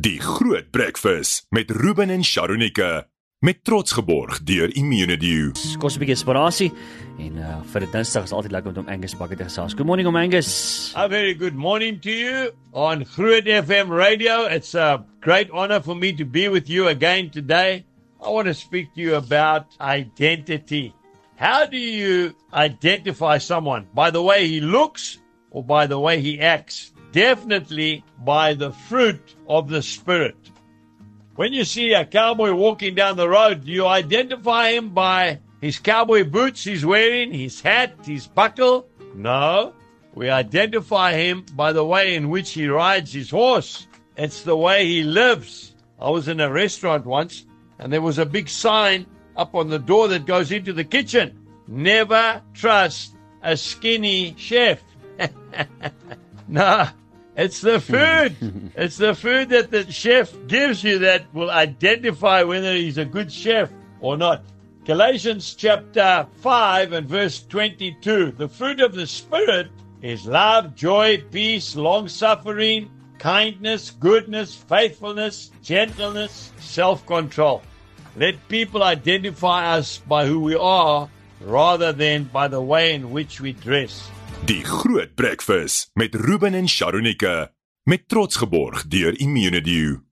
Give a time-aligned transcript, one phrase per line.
[0.00, 3.06] Die Groot Breakfast met Ruben en Sharonika
[3.38, 5.50] met trots geborg deur Immunedio.
[5.76, 6.68] Kos 'n bietjie inspirasie
[7.18, 9.74] en uh, vir 'n Dinsdag is altyd lekker om Angus Bakker te gesels.
[9.76, 10.94] Good morning om Angus.
[10.96, 14.48] A very good morning to you on Groot FM radio.
[14.48, 17.84] It's a great honor for me to be with you again today.
[18.24, 20.94] I want to speak to you about identity.
[21.36, 23.84] How do you identify someone?
[23.92, 25.18] By the way he looks
[25.50, 26.92] or by the way he acts?
[27.12, 30.36] Definitely by the fruit of the Spirit.
[31.36, 36.24] When you see a cowboy walking down the road, you identify him by his cowboy
[36.24, 38.88] boots he's wearing, his hat, his buckle?
[39.14, 39.74] No.
[40.14, 43.86] We identify him by the way in which he rides his horse.
[44.16, 45.74] It's the way he lives.
[45.98, 47.44] I was in a restaurant once
[47.78, 49.06] and there was a big sign
[49.36, 51.38] up on the door that goes into the kitchen.
[51.66, 54.82] Never trust a skinny chef.
[56.48, 56.88] no,
[57.36, 58.72] it's the food.
[58.76, 63.32] it's the food that the chef gives you that will identify whether he's a good
[63.32, 64.42] chef or not.
[64.84, 68.32] Galatians chapter 5 and verse 22.
[68.32, 69.70] The fruit of the Spirit
[70.02, 77.62] is love, joy, peace, long suffering, kindness, goodness, faithfulness, gentleness, self control.
[78.16, 81.08] Let people identify us by who we are
[81.40, 84.10] rather than by the way in which we dress.
[84.44, 87.52] Die Groot Breakfast met Ruben en Sharonika
[87.82, 90.09] met trots geborg deur Immunedio.